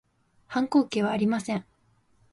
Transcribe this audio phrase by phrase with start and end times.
[0.47, 1.63] 反抗期はありません